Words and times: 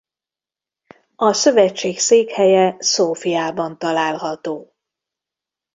A 1.15 1.33
szövetség 1.33 1.99
székhelye 1.99 2.75
Szófiában 2.79 3.77
található. 3.77 4.73